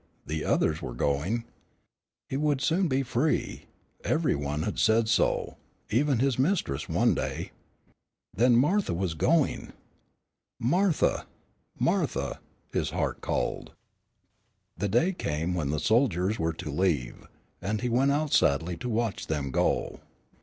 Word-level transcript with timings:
The 0.25 0.43
others 0.43 0.81
were 0.81 0.95
going. 0.95 1.43
He 2.27 2.35
would 2.35 2.59
soon 2.59 2.87
be 2.87 3.03
free. 3.03 3.65
Every 4.03 4.33
one 4.35 4.63
had 4.63 4.79
said 4.79 5.07
so, 5.07 5.57
even 5.91 6.17
his 6.17 6.39
mistress 6.39 6.89
one 6.89 7.13
day. 7.13 7.51
Then 8.33 8.55
Martha 8.55 8.95
was 8.95 9.13
going. 9.13 9.73
"Martha! 10.59 11.27
Martha!" 11.77 12.39
his 12.73 12.89
heart 12.89 13.21
called. 13.21 13.73
The 14.75 14.89
day 14.89 15.13
came 15.13 15.53
when 15.53 15.69
the 15.69 15.79
soldiers 15.79 16.39
were 16.39 16.53
to 16.53 16.71
leave, 16.71 17.27
and 17.61 17.81
he 17.81 17.89
went 17.89 18.09
out 18.09 18.33
sadly 18.33 18.77
to 18.77 18.89
watch 18.89 19.27
them 19.27 19.51
go. 19.51 19.99